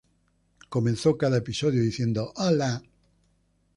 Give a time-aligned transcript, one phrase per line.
[0.67, 2.81] Comenzó cada episodio diciendo, "¡Hola!